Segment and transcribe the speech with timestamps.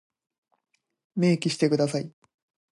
[1.15, 2.11] 明記してください。